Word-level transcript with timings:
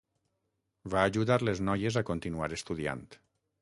Va 0.95 1.03
ajudar 1.11 1.39
les 1.45 1.63
noies 1.69 2.01
a 2.01 2.07
continuar 2.11 2.53
estudiant. 2.61 3.09